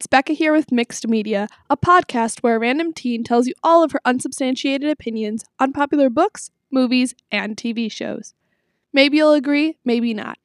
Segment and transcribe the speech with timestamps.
[0.00, 3.84] it's Becca here with Mixed Media, a podcast where a random teen tells you all
[3.84, 8.32] of her unsubstantiated opinions on popular books, movies, and TV shows.
[8.94, 10.38] Maybe you'll agree, maybe not.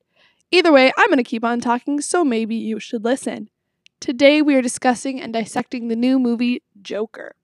[0.51, 3.49] Either way, I'm going to keep on talking, so maybe you should listen.
[4.01, 7.37] Today we are discussing and dissecting the new movie Joker.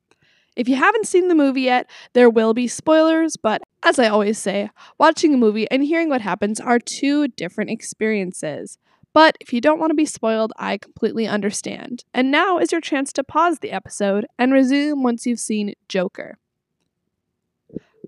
[0.58, 4.38] If you haven't seen the movie yet, there will be spoilers, but as I always
[4.38, 8.78] say, watching a movie and hearing what happens are two different experiences.
[9.14, 12.06] But if you don't want to be spoiled, I completely understand.
[12.14, 16.38] And now is your chance to pause the episode and resume once you've seen Joker.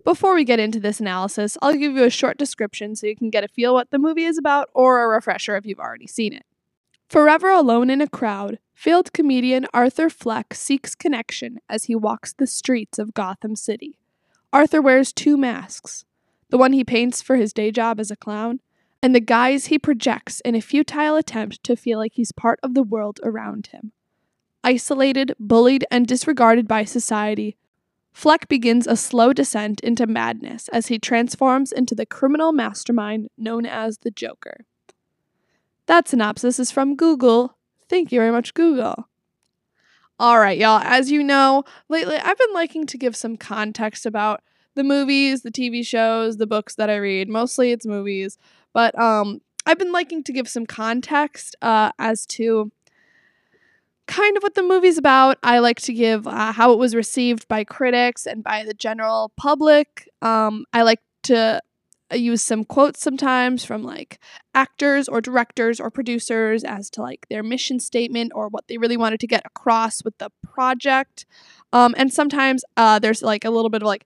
[0.05, 3.29] Before we get into this analysis, I'll give you a short description so you can
[3.29, 6.33] get a feel what the movie is about or a refresher if you've already seen
[6.33, 6.45] it.
[7.07, 12.47] Forever alone in a crowd, failed comedian Arthur Fleck seeks connection as he walks the
[12.47, 13.97] streets of Gotham City.
[14.51, 16.05] Arthur wears two masks
[16.49, 18.59] the one he paints for his day job as a clown,
[19.03, 22.73] and the guise he projects in a futile attempt to feel like he's part of
[22.73, 23.91] the world around him.
[24.63, 27.57] Isolated, bullied, and disregarded by society,
[28.13, 33.65] Fleck begins a slow descent into madness as he transforms into the criminal mastermind known
[33.65, 34.65] as the Joker.
[35.87, 37.57] That synopsis is from Google.
[37.89, 39.09] Thank you very much, Google.
[40.17, 40.79] All right, y'all.
[40.79, 44.41] As you know, lately I've been liking to give some context about
[44.75, 47.27] the movies, the TV shows, the books that I read.
[47.27, 48.37] Mostly it's movies,
[48.73, 52.71] but um, I've been liking to give some context uh, as to
[54.07, 55.37] kind of what the movie's about.
[55.43, 59.31] I like to give uh, how it was received by critics and by the general
[59.37, 60.09] public.
[60.21, 61.61] Um, I like to
[62.11, 64.19] uh, use some quotes sometimes from like
[64.53, 68.97] actors or directors or producers as to like their mission statement or what they really
[68.97, 71.25] wanted to get across with the project.
[71.71, 74.05] Um, and sometimes uh, there's like a little bit of like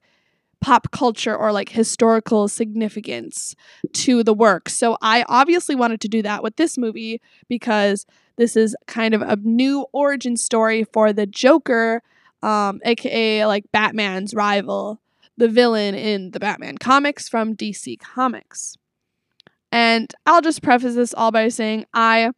[0.60, 3.54] pop culture or like historical significance
[3.92, 4.68] to the work.
[4.68, 9.22] So I obviously wanted to do that with this movie because this is kind of
[9.22, 12.02] a new origin story for the Joker,
[12.42, 15.00] um, aka like Batman's rival
[15.38, 18.76] the villain in the Batman comics from DC Comics.
[19.70, 22.32] And I'll just preface this all by saying I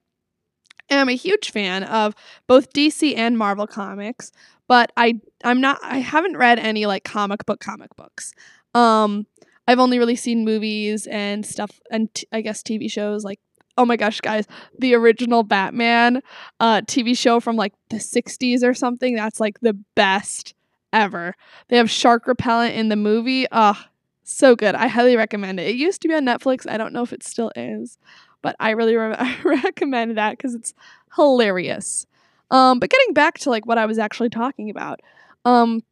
[0.91, 2.15] am a huge fan of
[2.47, 4.31] both DC and Marvel comics,
[4.71, 8.33] but I I'm not I haven't read any like comic book comic books.
[8.73, 9.27] Um
[9.67, 13.41] I've only really seen movies and stuff and t- I guess TV shows like
[13.77, 14.47] oh my gosh guys,
[14.79, 16.23] the original Batman
[16.61, 20.55] uh TV show from like the 60s or something, that's like the best
[20.93, 21.35] ever.
[21.69, 23.47] They have shark repellent in the movie.
[23.51, 23.83] Oh,
[24.23, 24.77] so good.
[24.77, 25.67] I highly recommend it.
[25.67, 26.71] It used to be on Netflix.
[26.71, 27.99] I don't know if it still is,
[28.41, 30.75] but I really re- recommend that because it's
[31.17, 32.07] hilarious.
[32.51, 35.01] Um, but getting back to like what I was actually talking about,
[35.45, 35.83] um,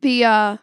[0.00, 0.56] the uh,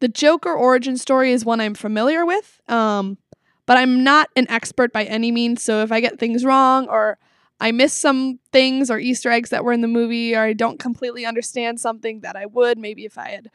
[0.00, 2.60] the Joker origin story is one I'm familiar with.
[2.68, 3.18] Um,
[3.66, 5.62] but I'm not an expert by any means.
[5.62, 7.18] So if I get things wrong or
[7.60, 10.78] I miss some things or Easter eggs that were in the movie, or I don't
[10.78, 13.50] completely understand something that I would maybe if I had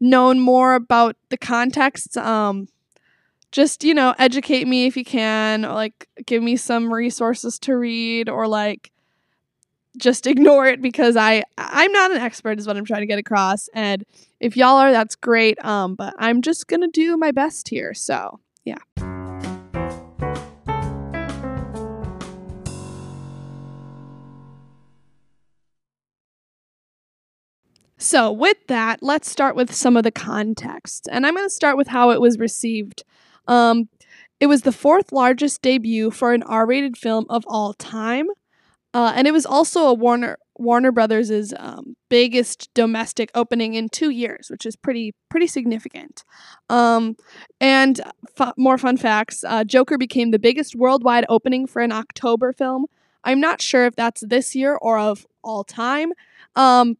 [0.00, 2.16] known more about the context.
[2.16, 2.68] Um,
[3.52, 7.76] just you know, educate me if you can, or like give me some resources to
[7.76, 8.90] read, or like
[9.98, 13.18] just ignore it because I I'm not an expert is what I'm trying to get
[13.18, 13.68] across.
[13.74, 14.04] And
[14.40, 15.62] if y'all are, that's great.
[15.64, 17.94] Um, but I'm just gonna do my best here.
[17.94, 18.78] So yeah.
[28.04, 31.08] So, with that, let's start with some of the context.
[31.10, 33.02] And I'm going to start with how it was received.
[33.48, 33.88] Um,
[34.40, 38.26] it was the fourth largest debut for an R rated film of all time.
[38.94, 44.10] Uh, and it was also a Warner Warner Brothers' um, biggest domestic opening in two
[44.10, 46.22] years, which is pretty pretty significant.
[46.70, 47.16] Um,
[47.60, 48.00] and
[48.56, 52.86] more fun facts: uh, Joker became the biggest worldwide opening for an October film.
[53.24, 56.12] I'm not sure if that's this year or of all time,
[56.54, 56.96] um,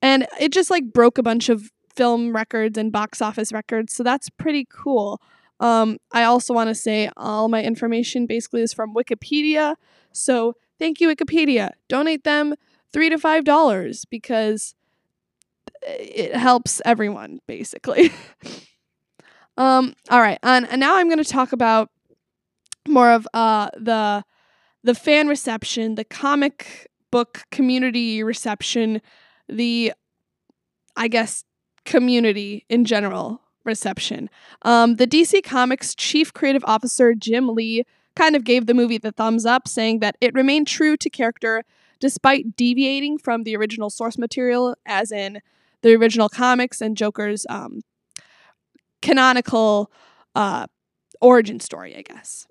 [0.00, 3.92] and it just like broke a bunch of film records and box office records.
[3.92, 5.20] So that's pretty cool.
[5.58, 9.76] Um, I also want to say all my information basically is from Wikipedia.
[10.12, 11.70] So thank you, Wikipedia.
[11.88, 12.54] Donate them
[12.92, 14.74] three to five dollars because
[15.82, 18.12] it helps everyone basically.
[19.56, 21.90] um, all right, and, and now I'm going to talk about
[22.88, 24.24] more of uh, the
[24.82, 29.00] the fan reception, the comic book community reception
[29.48, 29.92] the,
[30.96, 31.44] I guess,
[31.84, 34.30] community in general reception.
[34.62, 37.84] Um, the DC Comics chief creative officer, Jim Lee,
[38.16, 41.64] kind of gave the movie the thumbs up, saying that it remained true to character
[42.00, 45.40] despite deviating from the original source material, as in
[45.82, 47.80] the original comics and Joker's um,
[49.00, 49.90] canonical
[50.34, 50.66] uh,
[51.20, 52.46] origin story, I guess.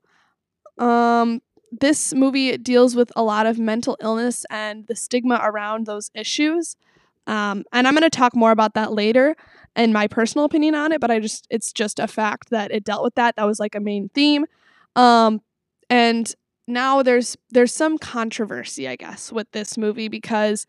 [0.78, 6.12] Um, this movie deals with a lot of mental illness and the stigma around those
[6.14, 6.76] issues.
[7.26, 9.36] Um, and I'm going to talk more about that later
[9.76, 12.84] and my personal opinion on it, but I just, it's just a fact that it
[12.84, 13.36] dealt with that.
[13.36, 14.46] That was like a main theme.
[14.96, 15.42] Um,
[15.90, 16.34] and
[16.68, 20.66] now there's, there's some controversy, I guess, with this movie because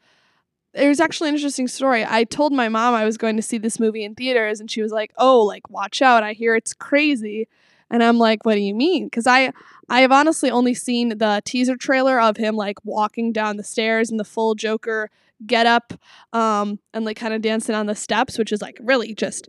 [0.74, 2.04] there's actually an interesting story.
[2.06, 4.82] I told my mom I was going to see this movie in theaters and she
[4.82, 6.22] was like, "Oh, like watch out.
[6.22, 7.48] I hear it's crazy."
[7.90, 9.52] And I'm like, "What do you mean?" Cuz I
[9.88, 14.10] I have honestly only seen the teaser trailer of him like walking down the stairs
[14.10, 15.10] in the full Joker
[15.46, 15.92] get up
[16.32, 19.48] um and like kind of dancing on the steps, which is like really just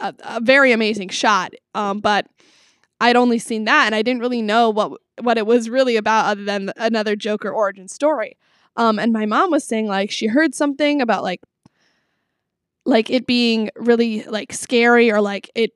[0.00, 1.54] a, a very amazing shot.
[1.74, 2.26] Um but
[3.00, 6.26] I'd only seen that and I didn't really know what what it was really about
[6.26, 8.36] other than another Joker origin story.
[8.76, 11.40] Um, and my mom was saying like she heard something about like
[12.84, 15.72] like it being really like scary or like it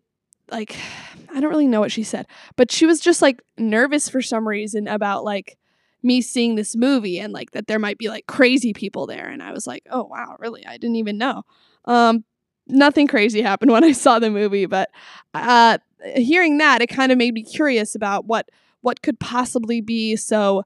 [0.51, 0.77] like
[1.33, 2.27] I don't really know what she said,
[2.57, 5.57] but she was just like nervous for some reason about like
[6.03, 9.41] me seeing this movie and like that there might be like crazy people there and
[9.43, 10.67] I was like, "Oh wow, really?
[10.67, 11.45] I didn't even know."
[11.85, 12.25] Um
[12.67, 14.91] nothing crazy happened when I saw the movie, but
[15.35, 15.79] uh
[16.15, 18.49] hearing that it kind of made me curious about what
[18.83, 20.65] what could possibly be so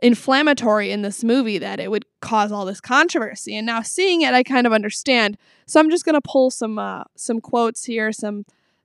[0.00, 3.56] inflammatory in this movie that it would cause all this controversy.
[3.56, 5.36] And now seeing it, I kind of understand.
[5.66, 8.44] So I'm just gonna pull some uh, some quotes here, some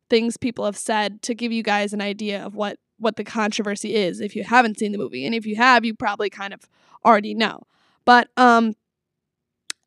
[0.10, 3.96] things people have said to give you guys an idea of what what the controversy
[3.96, 6.62] is if you haven't seen the movie, and if you have, you probably kind of
[7.06, 7.62] already know.
[8.06, 8.76] But um,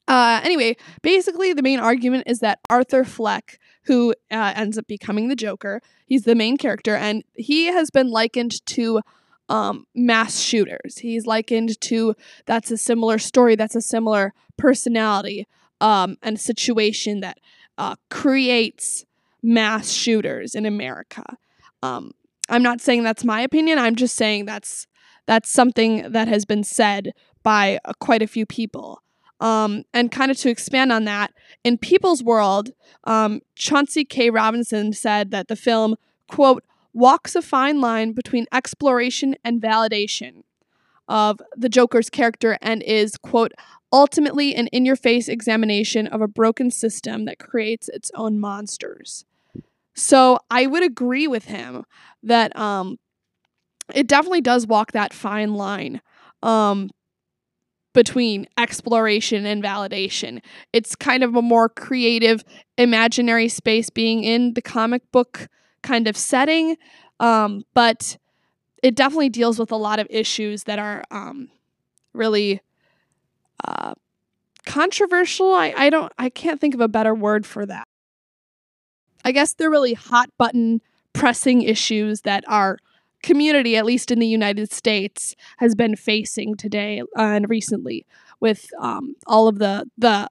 [0.09, 5.29] uh, anyway, basically the main argument is that Arthur Fleck, who uh, ends up becoming
[5.29, 9.01] the Joker, he's the main character, and he has been likened to
[9.49, 10.99] um, mass shooters.
[10.99, 12.15] He's likened to
[12.47, 15.47] that's a similar story, that's a similar personality
[15.81, 17.39] um, and situation that
[17.79, 19.05] uh, creates
[19.43, 21.37] mass shooters in America.
[21.83, 22.13] Um,
[22.49, 23.79] I'm not saying that's my opinion.
[23.79, 24.87] I'm just saying that's
[25.27, 27.13] that's something that has been said
[27.43, 29.03] by uh, quite a few people.
[29.39, 32.71] Um, and kind of to expand on that, in People's World,
[33.05, 34.31] um, Chauncey K.
[34.31, 35.97] Robinson said that the film,
[36.27, 40.45] quote, walks a fine line between exploration and validation
[41.09, 43.53] of the Joker's character and is, quote,
[43.93, 49.25] ultimately an in your face examination of a broken system that creates its own monsters.
[49.95, 51.85] So I would agree with him
[52.23, 52.99] that um,
[53.95, 56.01] it definitely does walk that fine line
[56.43, 56.91] um,
[57.97, 60.43] between exploration and validation.
[60.75, 62.45] It's kind of a more creative,
[62.77, 65.49] imaginary space being in the comic book
[65.83, 66.77] kind of setting.
[67.21, 68.19] Um, but
[68.83, 71.49] it definitely deals with a lot of issues that are um,
[72.13, 72.61] really
[73.67, 73.95] uh,
[74.67, 75.55] controversial.
[75.55, 77.89] I, I don't I can't think of a better word for that.
[79.25, 80.83] I guess they're really hot button
[81.15, 82.77] pressing issues that our
[83.23, 88.07] community, at least in the United States, has been facing today and recently
[88.41, 90.29] with um, all of the the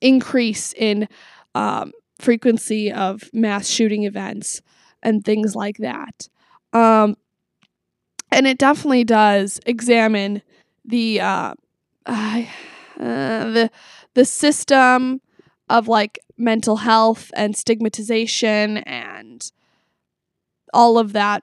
[0.00, 1.08] increase in
[1.54, 4.62] um, frequency of mass shooting events
[5.02, 6.28] and things like that.
[6.72, 7.16] Um,
[8.30, 10.42] and it definitely does examine
[10.84, 11.54] the uh,
[12.06, 12.44] uh,
[12.98, 13.70] the
[14.14, 15.20] the system
[15.68, 19.50] of like mental health and stigmatization and
[20.72, 21.42] all of that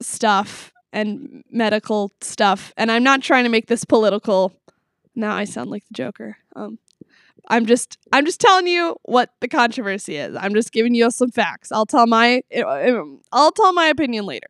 [0.00, 2.72] stuff and medical stuff.
[2.76, 4.52] And I'm not trying to make this political.
[5.14, 6.38] Now I sound like the Joker.
[6.56, 6.78] Um,
[7.48, 10.36] I'm just I'm just telling you what the controversy is.
[10.36, 11.72] I'm just giving you some facts.
[11.72, 12.42] I'll tell my
[13.32, 14.48] I'll tell my opinion later.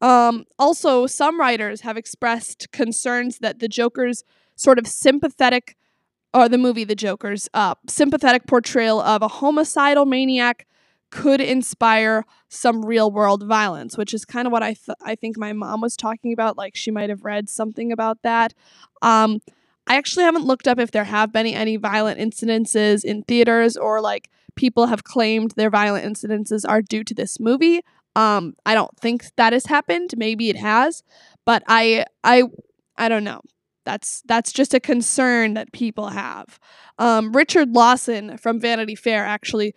[0.00, 4.24] Um, also, some writers have expressed concerns that the Joker's
[4.56, 5.76] sort of sympathetic,
[6.34, 10.66] or the movie The Joker's uh, sympathetic portrayal of a homicidal maniac
[11.14, 15.38] could inspire some real world violence, which is kind of what I th- I think
[15.38, 16.58] my mom was talking about.
[16.58, 18.52] Like she might have read something about that.
[19.00, 19.40] Um,
[19.86, 24.00] I actually haven't looked up if there have been any violent incidences in theaters or
[24.00, 27.80] like people have claimed their violent incidences are due to this movie.
[28.16, 30.14] Um, I don't think that has happened.
[30.16, 31.04] Maybe it has,
[31.44, 32.42] but I I
[32.96, 33.40] I don't know.
[33.84, 36.58] That's that's just a concern that people have.
[36.98, 39.76] Um, Richard Lawson from Vanity Fair actually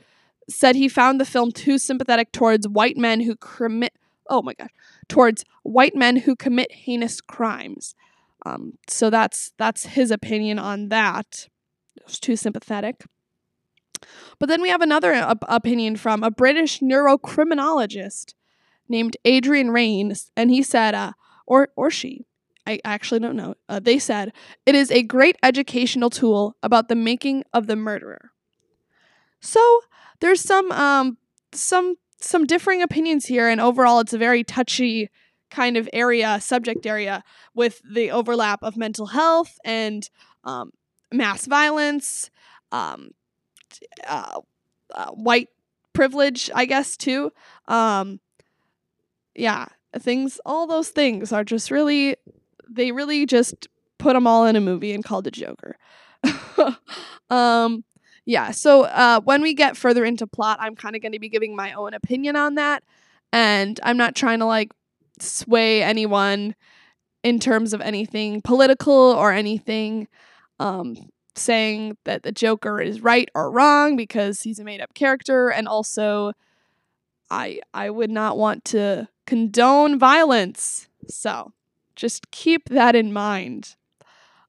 [0.49, 3.93] said he found the film too sympathetic towards white men who commit
[4.29, 4.69] oh my gosh
[5.07, 7.95] towards white men who commit heinous crimes
[8.47, 11.47] um, so that's that's his opinion on that.
[11.95, 13.03] It was too sympathetic.
[14.39, 18.35] But then we have another op- opinion from a British neurocriminologist
[18.87, 21.13] named Adrian Raines, and he said, uh,
[21.45, 22.25] or or she,
[22.65, 23.55] I actually don't know.
[23.67, 24.31] Uh, they said
[24.65, 28.31] it is a great educational tool about the making of the murderer.
[29.41, 29.81] So
[30.19, 31.17] there's some um
[31.53, 35.09] some some differing opinions here, and overall, it's a very touchy
[35.49, 40.09] kind of area, subject area, with the overlap of mental health and
[40.43, 40.71] um,
[41.11, 42.29] mass violence,
[42.71, 43.11] um,
[44.07, 44.39] uh,
[44.93, 45.49] uh, white
[45.93, 47.31] privilege, I guess, too.
[47.67, 48.19] Um,
[49.35, 52.15] yeah, things, all those things are just really,
[52.69, 55.77] they really just put them all in a movie and called it Joker.
[57.29, 57.83] um,
[58.27, 61.29] yeah, so uh, when we get further into plot, I'm kind of going to be
[61.29, 62.83] giving my own opinion on that.
[63.31, 64.73] And I'm not trying to like
[65.17, 66.53] sway anyone
[67.23, 70.09] in terms of anything political or anything
[70.59, 70.97] um,
[71.35, 75.49] saying that the Joker is right or wrong because he's a made up character.
[75.49, 76.33] And also,
[77.31, 80.89] I, I would not want to condone violence.
[81.07, 81.53] So
[81.95, 83.77] just keep that in mind.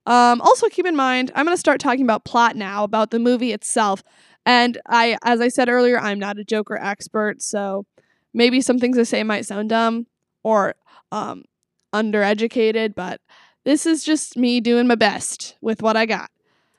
[0.08, 3.18] Um, also, keep in mind, I'm going to start talking about plot now, about the
[3.18, 4.02] movie itself.
[4.46, 7.84] And I, as I said earlier, I'm not a Joker expert, so
[8.32, 10.06] maybe some things I say might sound dumb
[10.42, 10.76] or
[11.12, 11.44] um,
[11.92, 13.20] undereducated, but
[13.64, 16.30] this is just me doing my best with what I got,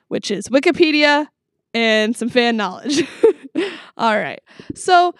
[0.08, 1.28] which is Wikipedia
[1.76, 3.04] and some fan knowledge.
[3.98, 4.42] All right.
[4.74, 5.14] So,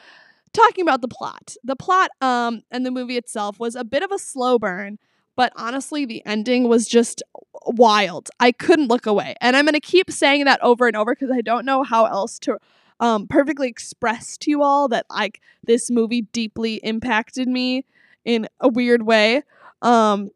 [0.52, 1.56] talking about the plot.
[1.64, 4.98] The plot um and the movie itself was a bit of a slow burn,
[5.40, 7.24] but honestly the ending was just
[7.66, 8.30] wild.
[8.42, 9.36] I couldn't look away.
[9.40, 12.04] And I'm going to keep saying that over and over because I don't know how
[12.08, 12.58] else to
[13.00, 17.86] um, perfectly express to you all that like this movie deeply impacted me
[18.26, 19.44] in a weird way.
[19.82, 20.32] Um,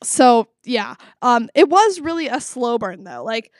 [0.00, 3.24] so yeah, um, it was really a slow burn though.
[3.24, 3.50] Like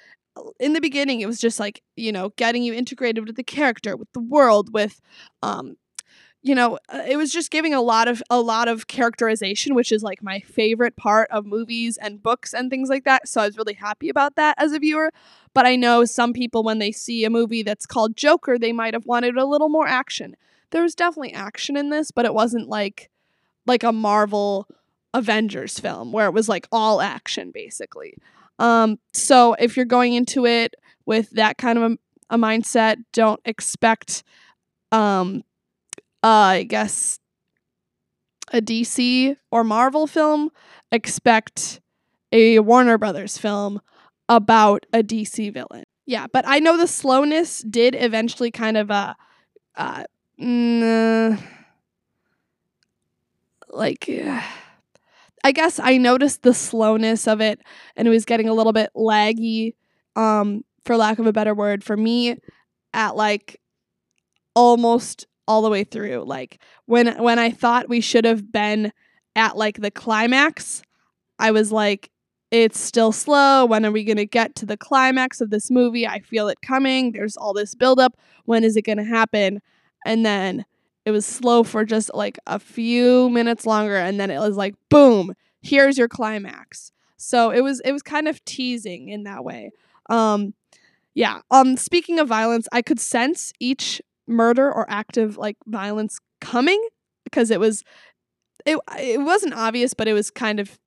[0.61, 3.97] in the beginning, it was just like you know getting you integrated with the character,
[3.97, 5.01] with the world, with
[5.43, 5.75] um,
[6.43, 9.93] you know, uh, it was just giving a lot of a lot of characterization, which
[9.93, 13.29] is like my favorite part of movies and books and things like that.
[13.29, 15.13] So I was really happy about that as a viewer.
[15.55, 18.95] But I know some people when they see a movie that's called Joker, they might
[18.95, 20.37] have wanted a little more action.
[20.71, 23.09] There was definitely action in this, but it wasn't like
[23.65, 24.67] like a Marvel
[25.15, 28.17] Avengers film where it was like all action basically.
[28.59, 30.75] Um so if you're going into it
[31.07, 31.99] with that kind of a,
[32.31, 34.25] a mindset, don't expect
[34.91, 35.45] um
[36.23, 37.19] uh, I guess,
[38.53, 40.51] a DC or Marvel film,
[40.91, 41.81] expect
[42.33, 43.81] a Warner Brothers film
[44.29, 45.85] about a DC villain.
[46.07, 49.15] Yeah, but I know the slowness did eventually kind of uh,
[49.77, 50.05] uh,
[53.71, 54.09] like.
[55.45, 57.61] I guess I noticed the slowness of it
[57.97, 59.75] and it was getting a little bit laggy,
[60.15, 62.37] um, for lack of a better word, for me
[62.95, 63.61] at like
[64.55, 66.25] almost all the way through.
[66.27, 68.93] Like when when I thought we should have been
[69.35, 70.83] at like the climax,
[71.39, 72.11] I was like
[72.51, 73.65] it's still slow.
[73.65, 76.07] When are we going to get to the climax of this movie?
[76.07, 77.13] I feel it coming.
[77.13, 78.19] There's all this buildup.
[78.45, 79.63] When is it going to happen?
[80.05, 80.67] And then
[81.05, 84.75] it was slow for just like a few minutes longer and then it was like
[84.89, 86.93] boom, here's your climax.
[87.17, 89.71] So it was it was kind of teasing in that way.
[90.11, 90.55] Um
[91.15, 96.83] yeah, um speaking of violence, I could sense each murder or active like violence coming?
[97.25, 97.83] Because it was
[98.65, 100.79] it it wasn't obvious but it was kind of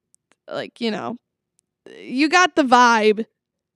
[0.50, 1.18] like you know
[1.98, 3.25] you got the vibe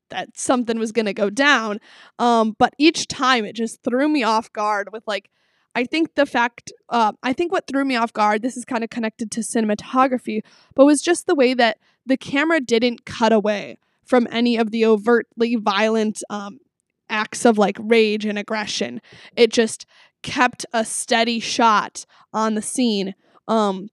[0.09, 1.79] that something was going to go down
[2.17, 5.29] um but each time it just threw me off guard with like
[5.75, 8.83] I think the fact, uh, I think what threw me off guard, this is kind
[8.83, 10.41] of connected to cinematography,
[10.75, 14.85] but was just the way that the camera didn't cut away from any of the
[14.85, 16.59] overtly violent um,
[17.09, 19.01] acts of like rage and aggression.
[19.35, 19.85] It just
[20.21, 23.15] kept a steady shot on the scene.
[23.47, 23.89] Um,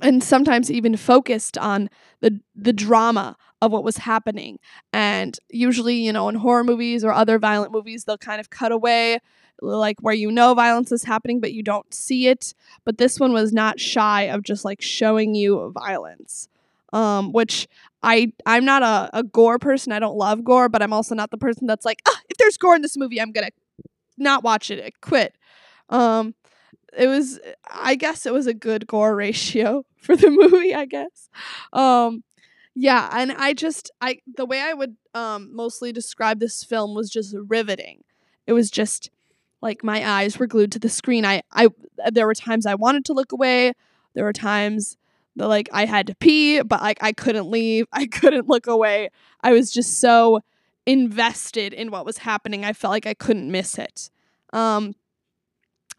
[0.00, 1.88] and sometimes even focused on
[2.20, 4.58] the the drama of what was happening.
[4.92, 8.72] And usually, you know, in horror movies or other violent movies, they'll kind of cut
[8.72, 9.20] away
[9.62, 12.54] like where you know violence is happening but you don't see it.
[12.84, 16.48] But this one was not shy of just like showing you violence.
[16.92, 17.66] Um, which
[18.04, 19.90] I I'm not a, a gore person.
[19.90, 22.58] I don't love gore, but I'm also not the person that's like, ah, if there's
[22.58, 23.50] gore in this movie, I'm gonna
[24.18, 25.00] not watch it.
[25.00, 25.34] Quit.
[25.88, 26.34] Um,
[26.96, 30.74] it was I guess it was a good gore ratio for the movie.
[30.74, 31.30] I guess.
[31.72, 32.22] Um,
[32.74, 37.10] yeah, and I just I the way I would um mostly describe this film was
[37.10, 38.04] just riveting.
[38.46, 39.10] It was just
[39.62, 41.24] like my eyes were glued to the screen.
[41.24, 41.68] I I
[42.12, 43.72] there were times I wanted to look away.
[44.12, 44.98] There were times
[45.36, 47.86] like I had to pee, but like I couldn't leave.
[47.92, 49.10] I couldn't look away.
[49.42, 50.40] I was just so
[50.86, 52.64] invested in what was happening.
[52.64, 54.10] I felt like I couldn't miss it.
[54.52, 54.94] Um,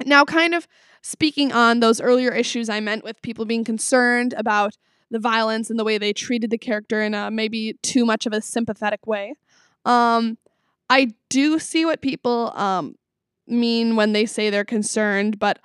[0.06, 0.68] now, kind of
[1.02, 4.78] speaking on those earlier issues I meant with people being concerned about
[5.12, 8.34] the violence and the way they treated the character in a maybe too much of
[8.34, 9.36] a sympathetic way.
[9.86, 10.38] Um,
[10.90, 12.96] I do see what people um,
[13.48, 15.60] mean when they say they're concerned, but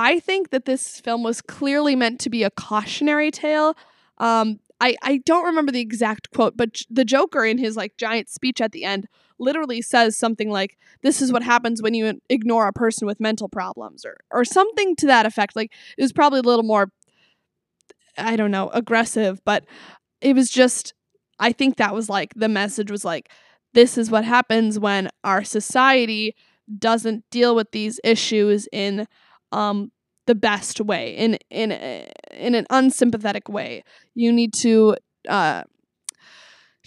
[0.00, 3.76] I think that this film was clearly meant to be a cautionary tale.
[4.16, 7.98] Um, I, I don't remember the exact quote, but J- the Joker in his like
[7.98, 12.18] giant speech at the end literally says something like, "This is what happens when you
[12.30, 15.54] ignore a person with mental problems," or or something to that effect.
[15.54, 16.90] Like it was probably a little more,
[18.16, 19.64] I don't know, aggressive, but
[20.22, 20.94] it was just.
[21.38, 23.30] I think that was like the message was like,
[23.74, 26.34] "This is what happens when our society
[26.78, 29.06] doesn't deal with these issues in
[29.52, 29.90] um,
[30.26, 33.82] the best way in in in an unsympathetic way.
[34.14, 34.96] You need to
[35.28, 35.64] uh,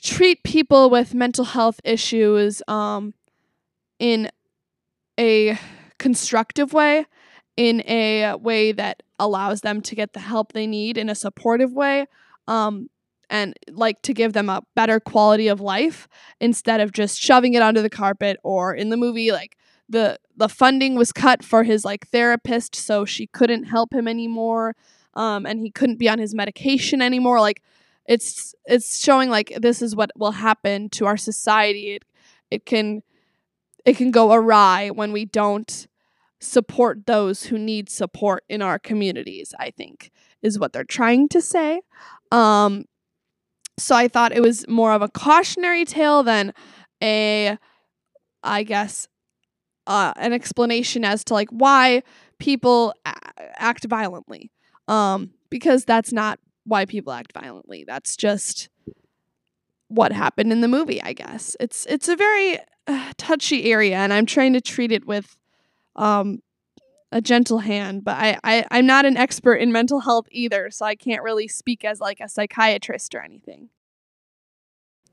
[0.01, 3.13] treat people with mental health issues um,
[3.99, 4.29] in
[5.19, 5.57] a
[5.99, 7.05] constructive way,
[7.55, 11.73] in a way that allows them to get the help they need in a supportive
[11.73, 12.05] way.
[12.47, 12.89] Um,
[13.29, 16.07] and like to give them a better quality of life
[16.39, 19.57] instead of just shoving it under the carpet or in the movie like
[19.89, 24.75] the the funding was cut for his like therapist so she couldn't help him anymore
[25.15, 27.39] um and he couldn't be on his medication anymore.
[27.39, 27.61] Like
[28.05, 31.95] it's it's showing like this is what will happen to our society.
[31.95, 32.05] It
[32.51, 33.03] it can
[33.85, 35.87] it can go awry when we don't
[36.39, 40.11] support those who need support in our communities i think
[40.41, 41.81] is what they're trying to say.
[42.31, 42.85] Um
[43.79, 46.53] so i thought it was more of a cautionary tale than
[47.01, 47.57] a
[48.43, 49.07] i guess
[49.87, 52.03] uh, an explanation as to like why
[52.39, 53.15] people a-
[53.61, 54.51] act violently.
[54.87, 57.83] Um because that's not why people act violently.
[57.85, 58.69] That's just
[59.87, 61.55] what happened in the movie i guess.
[61.59, 65.37] It's it's a very uh, touchy area and i'm trying to treat it with
[65.95, 66.39] um
[67.11, 70.85] a gentle hand but I, I i'm not an expert in mental health either so
[70.85, 73.69] i can't really speak as like a psychiatrist or anything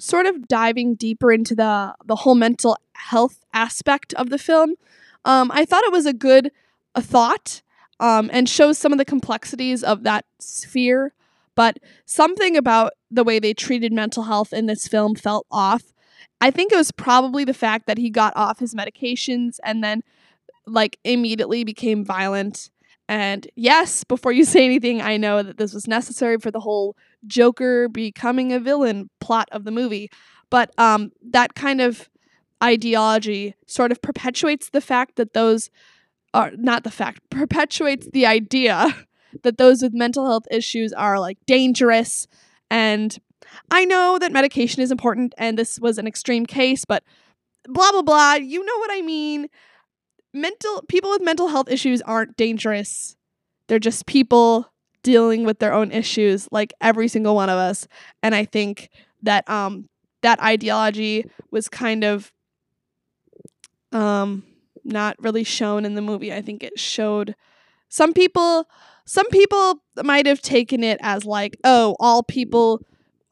[0.01, 4.75] sort of diving deeper into the the whole mental health aspect of the film,
[5.25, 6.51] um, I thought it was a good
[6.95, 7.63] a thought
[8.01, 11.13] um, and shows some of the complexities of that sphere.
[11.55, 15.83] But something about the way they treated mental health in this film felt off.
[16.41, 20.03] I think it was probably the fact that he got off his medications and then
[20.67, 22.71] like immediately became violent.
[23.11, 26.97] And yes, before you say anything, I know that this was necessary for the whole
[27.27, 30.11] Joker becoming a villain plot of the movie.
[30.49, 32.09] But um, that kind of
[32.63, 35.71] ideology sort of perpetuates the fact that those
[36.33, 38.87] are not the fact, perpetuates the idea
[39.43, 42.29] that those with mental health issues are like dangerous.
[42.71, 43.19] And
[43.73, 47.03] I know that medication is important and this was an extreme case, but
[47.65, 48.35] blah, blah, blah.
[48.35, 49.49] You know what I mean.
[50.33, 53.17] Mental people with mental health issues aren't dangerous.
[53.67, 54.71] They're just people
[55.03, 57.89] dealing with their own issues like every single one of us
[58.23, 58.91] and i think
[59.23, 59.89] that um
[60.23, 62.33] that ideology was kind of
[63.93, 64.43] um
[64.85, 67.35] not really shown in the movie i think it showed
[67.89, 68.69] some people
[69.05, 72.81] some people might have taken it as like oh all people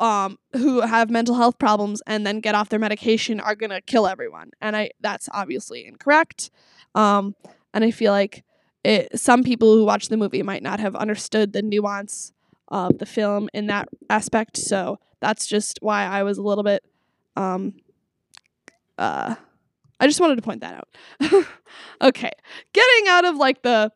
[0.01, 3.81] um who have mental health problems and then get off their medication are going to
[3.81, 6.51] kill everyone and i that's obviously incorrect
[6.95, 7.35] um
[7.75, 8.45] and i feel like
[8.85, 12.33] it, some people who watch the movie might not have understood the nuance
[12.69, 14.57] of the film in that aspect.
[14.57, 16.85] So that's just why I was a little bit.
[17.37, 17.75] Um,
[18.97, 19.35] uh,
[20.01, 21.45] I just wanted to point that out.
[22.03, 22.31] okay,
[22.73, 23.93] getting out of like the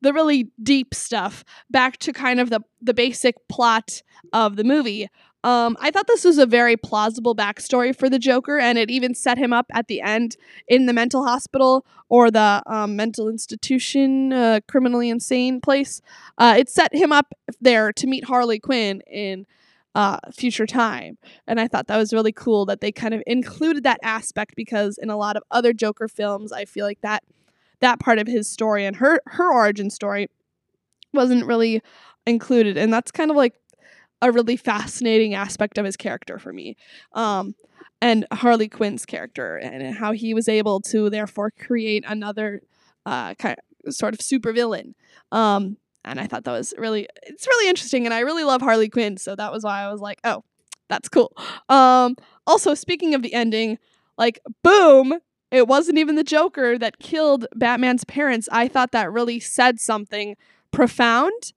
[0.00, 5.08] the really deep stuff back to kind of the the basic plot of the movie.
[5.44, 9.14] Um, I thought this was a very plausible backstory for the Joker, and it even
[9.14, 14.32] set him up at the end in the mental hospital or the um, mental institution,
[14.32, 16.00] uh, criminally insane place.
[16.38, 19.44] Uh, it set him up there to meet Harley Quinn in
[19.94, 23.84] uh, future time, and I thought that was really cool that they kind of included
[23.84, 27.22] that aspect because in a lot of other Joker films, I feel like that
[27.80, 30.28] that part of his story and her her origin story
[31.12, 31.82] wasn't really
[32.26, 33.54] included, and that's kind of like
[34.24, 36.76] a really fascinating aspect of his character for me.
[37.12, 37.54] Um,
[38.00, 42.62] and Harley Quinn's character and how he was able to therefore create another
[43.06, 43.56] uh, kind
[43.86, 44.94] of, sort of supervillain.
[45.30, 48.88] Um, and I thought that was really it's really interesting, and I really love Harley
[48.88, 50.44] Quinn, so that was why I was like, oh,
[50.88, 51.34] that's cool.
[51.68, 53.78] Um, also, speaking of the ending,
[54.18, 55.14] like boom,
[55.50, 58.48] it wasn't even the Joker that killed Batman's parents.
[58.52, 60.36] I thought that really said something
[60.72, 61.52] profound.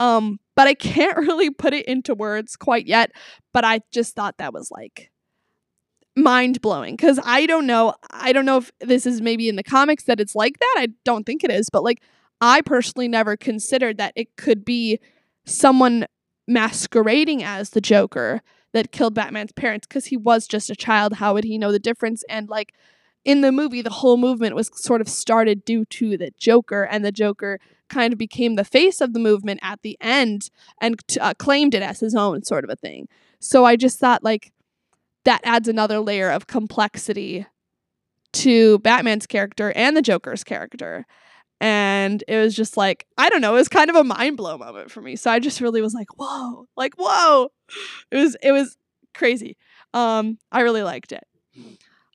[0.00, 3.12] Um, but I can't really put it into words quite yet.
[3.52, 5.12] But I just thought that was like
[6.16, 7.94] mind blowing because I don't know.
[8.10, 10.74] I don't know if this is maybe in the comics that it's like that.
[10.78, 12.02] I don't think it is, but like
[12.40, 14.98] I personally never considered that it could be
[15.44, 16.06] someone
[16.48, 21.14] masquerading as the Joker that killed Batman's parents because he was just a child.
[21.14, 22.24] How would he know the difference?
[22.28, 22.74] And like
[23.24, 27.04] in the movie, the whole movement was sort of started due to the Joker, and
[27.04, 30.48] the Joker kind of became the face of the movement at the end
[30.80, 33.08] and uh, claimed it as his own sort of a thing.
[33.40, 34.52] So I just thought like
[35.24, 37.46] that adds another layer of complexity
[38.32, 41.04] to Batman's character and the Joker's character.
[41.60, 44.56] And it was just like, I don't know, it was kind of a mind blow
[44.56, 45.16] moment for me.
[45.16, 47.50] So I just really was like, whoa, like, whoa.
[48.10, 48.78] It was, it was
[49.14, 49.56] crazy.
[49.92, 51.24] Um, I really liked it.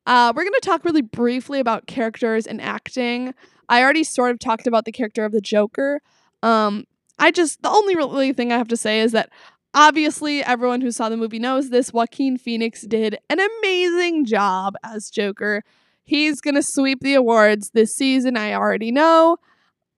[0.06, 3.34] Uh, we're going to talk really briefly about characters and acting.
[3.70, 6.02] I already sort of talked about the character of the Joker.
[6.44, 6.86] Um,
[7.18, 9.30] I just, the only really thing I have to say is that
[9.74, 11.91] obviously everyone who saw the movie knows this.
[11.94, 15.63] Joaquin Phoenix did an amazing job as Joker.
[16.04, 18.38] He's going to sweep the awards this season.
[18.38, 19.38] I already know.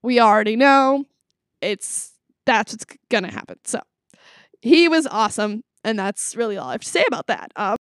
[0.02, 1.06] We already know.
[1.62, 2.13] It's,
[2.46, 3.58] that's what's going to happen.
[3.65, 3.82] So
[4.62, 5.63] he was awesome.
[5.84, 7.52] And that's really all I have to say about that.
[7.56, 7.76] Um,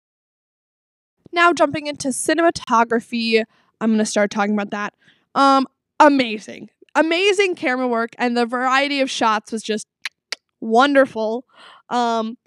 [1.34, 3.44] now jumping into cinematography,
[3.82, 4.94] I'm going to start talking about that.
[5.36, 5.68] Um,
[6.00, 6.70] amazing.
[6.96, 9.88] Amazing camera work and the variety of shots was just
[10.62, 11.46] wonderful.
[11.90, 12.38] Um,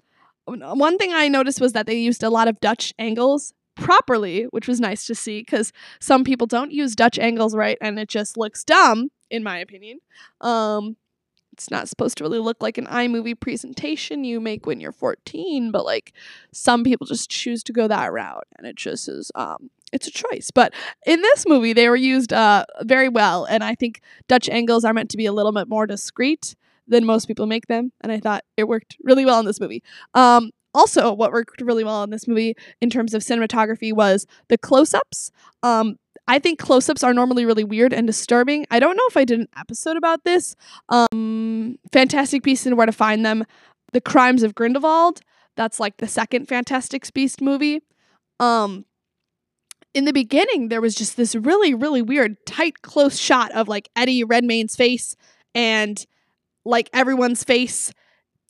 [0.45, 4.67] one thing I noticed was that they used a lot of Dutch angles properly, which
[4.67, 8.37] was nice to see because some people don't use Dutch angles right and it just
[8.37, 9.99] looks dumb, in my opinion.
[10.41, 10.95] Um,
[11.57, 15.71] it's not supposed to really look like an iMovie presentation you make when you're 14,
[15.71, 16.13] but like
[16.53, 20.11] some people just choose to go that route and it just is um it's a
[20.11, 20.51] choice.
[20.51, 20.73] But
[21.07, 24.93] in this movie they were used uh very well and I think Dutch angles are
[24.93, 26.55] meant to be a little bit more discreet
[26.87, 29.81] than most people make them and I thought it worked really well in this movie.
[30.13, 34.59] Um also what worked really well in this movie in terms of cinematography was the
[34.59, 35.31] close-ups.
[35.63, 38.65] Um I think close ups are normally really weird and disturbing.
[38.69, 40.55] I don't know if I did an episode about this.
[40.89, 43.45] Um, Fantastic Beasts and Where to Find Them,
[43.93, 45.21] The Crimes of Grindelwald.
[45.55, 47.81] That's like the second Fantastic Beast movie.
[48.39, 48.85] Um,
[49.93, 53.89] in the beginning, there was just this really, really weird, tight, close shot of like
[53.95, 55.15] Eddie Redmayne's face
[55.55, 56.05] and
[56.65, 57.91] like everyone's face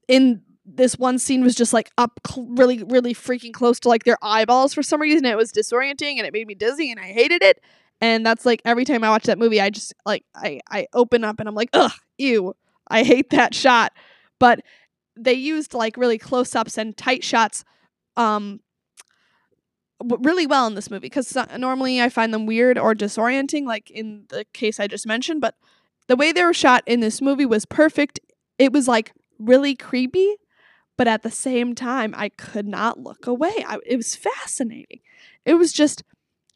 [0.08, 4.03] in this one scene was just like up cl- really really freaking close to like
[4.03, 5.25] their eyeballs for some reason.
[5.25, 7.62] It was disorienting and it made me dizzy and i hated it.
[8.01, 11.23] And that's like every time i watch that movie i just like i i open
[11.23, 12.53] up and i'm like ugh ew
[12.88, 13.93] i hate that shot.
[14.39, 14.60] But
[15.15, 17.63] they used like really close ups and tight shots
[18.17, 18.60] um
[20.03, 24.25] really well in this movie because normally i find them weird or disorienting like in
[24.30, 25.56] the case i just mentioned but
[26.08, 28.19] the way they were shot in this movie was perfect.
[28.58, 30.36] It was like really creepy
[30.97, 33.63] but at the same time, I could not look away.
[33.67, 34.99] I, it was fascinating.
[35.45, 36.03] It was just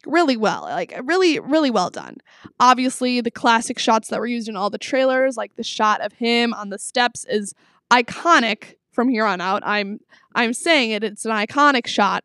[0.04, 2.16] really well, like really, really well done.
[2.58, 6.14] Obviously, the classic shots that were used in all the trailers, like the shot of
[6.14, 7.54] him on the steps, is
[7.90, 9.62] iconic from here on out.
[9.64, 10.00] I'm
[10.34, 11.04] I'm saying it.
[11.04, 12.24] It's an iconic shot,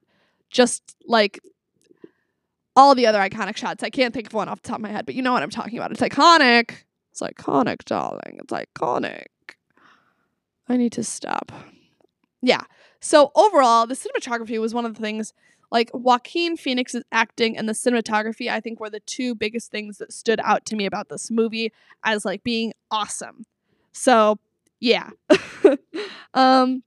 [0.49, 1.39] just like
[2.75, 3.83] all the other iconic shots.
[3.83, 5.43] I can't think of one off the top of my head, but you know what
[5.43, 5.91] I'm talking about.
[5.91, 6.71] It's iconic.
[7.11, 8.39] It's iconic, darling.
[8.39, 9.25] It's iconic.
[10.67, 11.51] I need to stop
[12.41, 12.63] yeah.
[12.99, 15.33] So overall, the cinematography was one of the things
[15.71, 20.13] like Joaquin Phoenix's acting and the cinematography, I think were the two biggest things that
[20.13, 21.73] stood out to me about this movie
[22.03, 23.45] as like being awesome.
[23.91, 24.37] So,
[24.79, 25.09] yeah.
[26.33, 26.83] um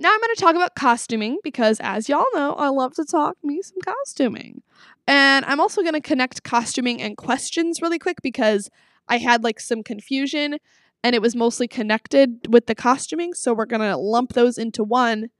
[0.00, 3.36] now I'm going to talk about costuming because as y'all know, I love to talk
[3.42, 4.62] me some costuming.
[5.08, 8.70] And I'm also going to connect costuming and questions really quick because
[9.08, 10.58] I had like some confusion
[11.02, 13.34] and it was mostly connected with the costuming.
[13.34, 15.30] So we're going to lump those into one.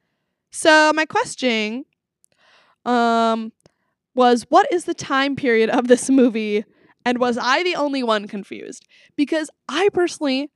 [0.50, 1.84] So my question
[2.84, 3.52] um,
[4.14, 6.64] was what is the time period of this movie?
[7.04, 8.86] And was I the only one confused?
[9.16, 10.50] Because I personally,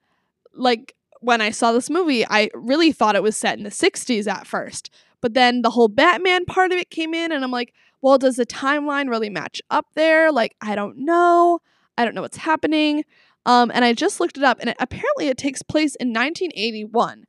[0.54, 4.26] like, when I saw this movie, I really thought it was set in the 60s
[4.26, 4.90] at first.
[5.20, 8.36] But then the whole Batman part of it came in, and I'm like, well, does
[8.36, 10.32] the timeline really match up there?
[10.32, 11.60] Like, I don't know.
[11.96, 13.04] I don't know what's happening.
[13.44, 17.24] Um, and I just looked it up, and it, apparently it takes place in 1981.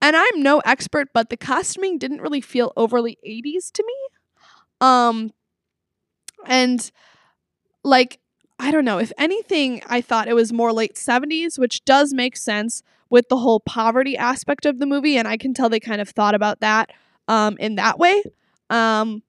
[0.00, 3.94] And I'm no expert, but the costuming didn't really feel overly 80s to me.
[4.80, 5.32] Um,
[6.46, 6.90] and
[7.82, 8.20] like,
[8.58, 8.98] I don't know.
[8.98, 13.38] If anything, I thought it was more late 70s, which does make sense with the
[13.38, 15.16] whole poverty aspect of the movie.
[15.16, 16.90] And I can tell they kind of thought about that
[17.28, 18.22] um, in that way.
[18.70, 19.22] Um,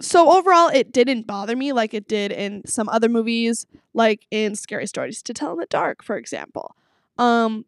[0.00, 4.54] so overall it didn't bother me like it did in some other movies like in
[4.54, 6.74] scary stories to tell in the dark for example.
[7.18, 7.64] Um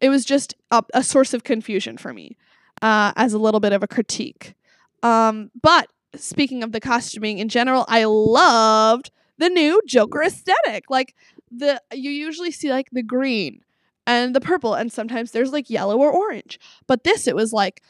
[0.00, 2.36] it was just a, a source of confusion for me
[2.80, 4.54] uh, as a little bit of a critique.
[5.02, 10.84] Um but speaking of the costuming in general i loved the new joker aesthetic.
[10.88, 11.16] Like
[11.50, 13.64] the you usually see like the green
[14.06, 16.60] and the purple and sometimes there's like yellow or orange.
[16.86, 17.82] But this it was like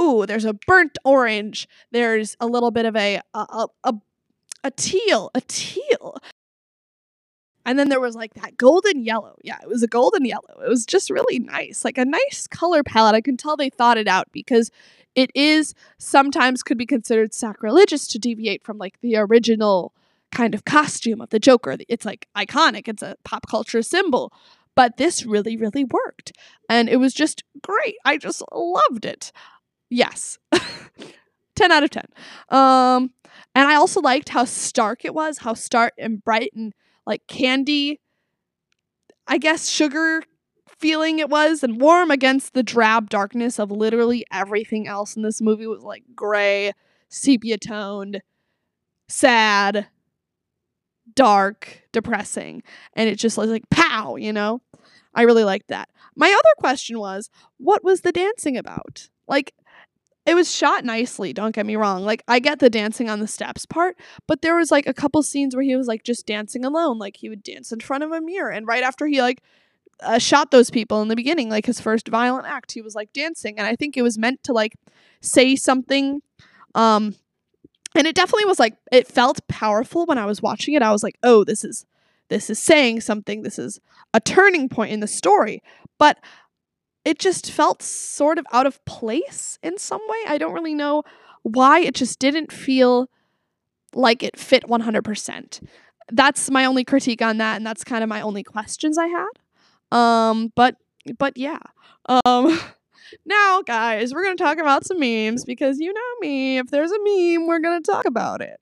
[0.00, 1.68] ooh, there's a burnt orange.
[1.90, 3.94] There's a little bit of a a, a
[4.64, 6.16] a teal, a teal.
[7.66, 9.36] And then there was like that golden yellow.
[9.42, 10.60] Yeah, it was a golden yellow.
[10.64, 13.14] It was just really nice, like a nice color palette.
[13.14, 14.70] I can tell they thought it out because
[15.14, 19.94] it is sometimes could be considered sacrilegious to deviate from like the original
[20.32, 21.76] kind of costume of the Joker.
[21.88, 24.32] It's like iconic, it's a pop culture symbol.
[24.76, 26.32] But this really, really worked.
[26.68, 27.94] And it was just great.
[28.04, 29.30] I just loved it.
[29.90, 30.38] Yes.
[31.56, 32.04] 10 out of 10.
[32.48, 33.10] Um,
[33.54, 36.72] and I also liked how stark it was, how stark and bright and
[37.06, 38.00] like candy,
[39.26, 40.22] I guess, sugar
[40.78, 45.40] feeling it was, and warm against the drab darkness of literally everything else in this
[45.40, 46.72] movie was like gray,
[47.08, 48.20] sepia toned,
[49.08, 49.86] sad,
[51.14, 52.62] dark, depressing.
[52.94, 54.60] And it just was like pow, you know?
[55.14, 55.88] I really liked that.
[56.16, 59.08] My other question was, what was the dancing about?
[59.28, 59.54] Like,
[60.26, 62.04] it was shot nicely, don't get me wrong.
[62.04, 65.22] Like, I get the dancing on the steps part, but there was like a couple
[65.22, 66.98] scenes where he was like just dancing alone.
[66.98, 68.50] Like, he would dance in front of a mirror.
[68.50, 69.42] And right after he like
[70.00, 73.12] uh, shot those people in the beginning, like his first violent act, he was like
[73.12, 73.58] dancing.
[73.58, 74.76] And I think it was meant to like
[75.20, 76.20] say something
[76.74, 77.14] um
[77.94, 80.82] and it definitely was like it felt powerful when I was watching it.
[80.82, 81.86] I was like, "Oh, this is
[82.28, 83.42] this is saying something.
[83.42, 83.80] This is
[84.12, 85.62] a turning point in the story."
[85.98, 86.18] But
[87.04, 90.18] it just felt sort of out of place in some way.
[90.28, 91.02] I don't really know
[91.42, 93.08] why it just didn't feel
[93.94, 95.66] like it fit 100%.
[96.10, 99.30] That's my only critique on that and that's kind of my only questions I had.
[99.92, 100.76] Um but
[101.18, 101.60] but yeah.
[102.24, 102.58] Um
[103.24, 106.58] Now, guys, we're to talk about some memes because you know me.
[106.58, 108.58] If there's a meme, we're to talk about it.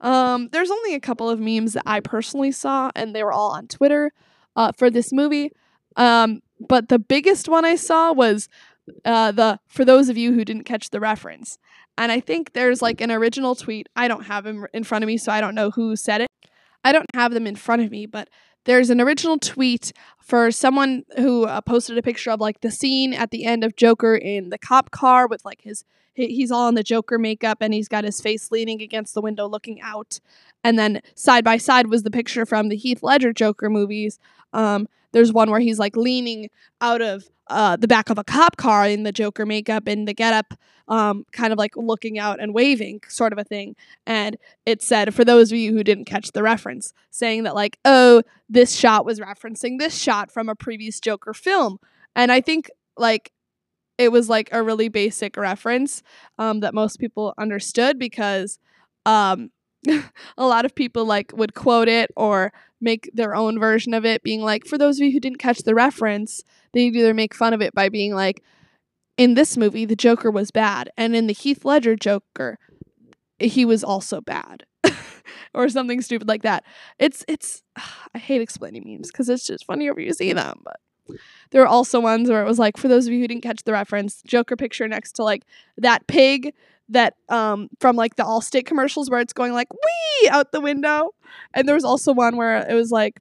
[0.00, 3.52] Um, there's only a couple of memes that I personally saw, and they were all
[3.52, 4.12] on Twitter
[4.56, 5.50] uh, for this movie.
[5.96, 8.48] Um, but the biggest one I saw was
[9.04, 11.58] uh, the for those of you who didn't catch the reference.
[11.96, 13.88] And I think there's like an original tweet.
[13.94, 16.30] I don't have him in front of me, so I don't know who said it.
[16.82, 18.28] I don't have them in front of me, but
[18.64, 23.12] there's an original tweet for someone who uh, posted a picture of like the scene
[23.14, 26.76] at the end of Joker in the cop car with like his he's all in
[26.76, 30.20] the Joker makeup and he's got his face leaning against the window looking out.
[30.62, 34.18] And then side by side was the picture from the Heath Ledger Joker movies.
[34.54, 36.48] Um, there's one where he's like leaning
[36.80, 40.14] out of uh, the back of a cop car in the Joker makeup and the
[40.14, 40.54] getup,
[40.88, 43.76] um, kind of like looking out and waving, sort of a thing.
[44.06, 47.78] And it said, for those of you who didn't catch the reference, saying that like,
[47.84, 51.78] oh, this shot was referencing this shot from a previous Joker film.
[52.16, 53.32] And I think like
[53.98, 56.02] it was like a really basic reference
[56.38, 58.58] um, that most people understood because
[59.06, 59.50] um,
[60.38, 64.22] a lot of people like would quote it or make their own version of it
[64.22, 66.42] being like for those of you who didn't catch the reference
[66.72, 68.42] they either make fun of it by being like
[69.16, 72.58] in this movie the joker was bad and in the heath ledger joker
[73.38, 74.64] he was also bad
[75.54, 76.64] or something stupid like that.
[76.98, 77.62] It's it's
[78.14, 80.80] i hate explaining memes because it's just funny if you see them but
[81.50, 83.64] there are also ones where it was like for those of you who didn't catch
[83.64, 85.44] the reference joker picture next to like
[85.76, 86.54] that pig
[86.88, 91.10] that um from like the Allstate commercials where it's going like wee out the window.
[91.54, 93.20] And there was also one where it was like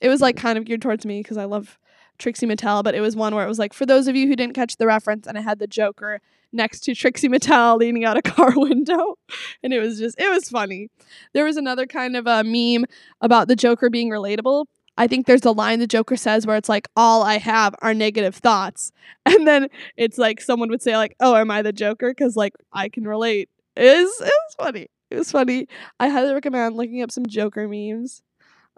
[0.00, 1.78] it was like kind of geared towards me because I love
[2.18, 4.36] Trixie Mattel, but it was one where it was like for those of you who
[4.36, 6.20] didn't catch the reference and it had the Joker
[6.52, 9.16] next to Trixie Mattel leaning out a car window.
[9.62, 10.88] And it was just it was funny.
[11.32, 12.86] There was another kind of a meme
[13.20, 14.66] about the Joker being relatable
[14.98, 17.94] I think there's a line the Joker says where it's like, all I have are
[17.94, 18.92] negative thoughts.
[19.26, 22.10] And then it's like someone would say, like, oh, am I the Joker?
[22.10, 23.48] Because like I can relate.
[23.74, 24.86] It was, it was funny.
[25.10, 25.66] It was funny.
[25.98, 28.22] I highly recommend looking up some Joker memes.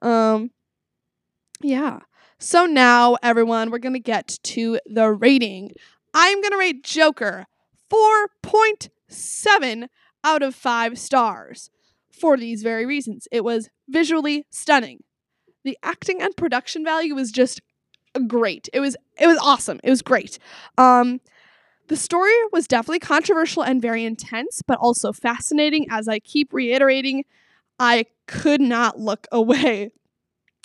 [0.00, 0.50] Um
[1.60, 2.00] yeah.
[2.38, 5.72] So now everyone, we're gonna get to the rating.
[6.14, 7.46] I'm gonna rate Joker
[7.92, 9.88] 4.7
[10.24, 11.70] out of 5 stars
[12.10, 13.28] for these very reasons.
[13.30, 15.02] It was visually stunning
[15.68, 17.60] the acting and production value was just
[18.26, 18.70] great.
[18.72, 19.80] It was it was awesome.
[19.84, 20.38] It was great.
[20.78, 21.20] Um
[21.88, 27.24] the story was definitely controversial and very intense, but also fascinating as I keep reiterating,
[27.78, 29.90] I could not look away.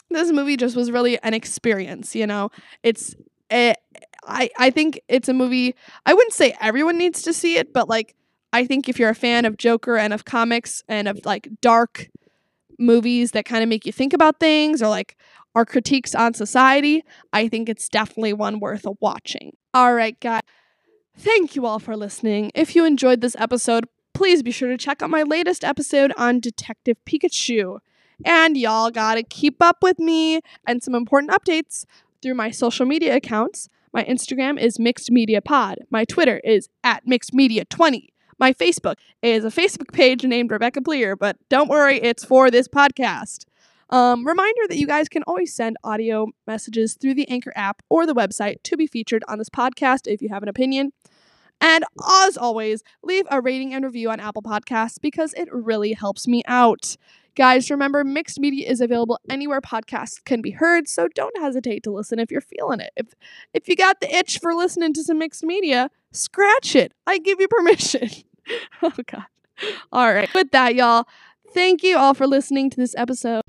[0.10, 2.50] This movie just was really an experience, you know.
[2.82, 3.14] It's
[3.50, 3.78] it,
[4.26, 7.90] I I think it's a movie I wouldn't say everyone needs to see it, but
[7.90, 8.16] like
[8.54, 12.08] I think if you're a fan of Joker and of comics and of like dark
[12.80, 15.18] movies that kind of make you think about things or like
[15.56, 19.56] our critiques on society, I think it's definitely one worth a watching.
[19.74, 20.42] All right, guys.
[21.16, 22.52] Thank you all for listening.
[22.56, 26.40] If you enjoyed this episode, please be sure to check out my latest episode on
[26.40, 27.80] Detective Pikachu.
[28.26, 31.86] And y'all gotta keep up with me and some important updates
[32.22, 33.70] through my social media accounts.
[33.92, 35.80] My Instagram is Mixed Media Pod.
[35.92, 38.13] My Twitter is at Mixed Media 20.
[38.40, 42.68] My Facebook is a Facebook page named Rebecca Pleer, but don't worry, it's for this
[42.68, 43.46] podcast.
[43.90, 48.06] Um, reminder that you guys can always send audio messages through the Anchor app or
[48.06, 50.94] the website to be featured on this podcast if you have an opinion.
[51.62, 51.86] And
[52.26, 56.42] as always, leave a rating and review on Apple Podcasts because it really helps me
[56.48, 56.98] out.
[57.36, 61.92] Guys, remember mixed media is available anywhere podcasts can be heard, so don't hesitate to
[61.92, 62.92] listen if you're feeling it.
[62.96, 63.08] If
[63.54, 66.94] if you got the itch for listening to some mixed media, scratch it.
[67.08, 68.10] I give you permission.
[68.82, 69.26] oh god.
[69.92, 70.32] All right.
[70.34, 71.08] With that, y'all,
[71.54, 73.42] thank you all for listening to this episode.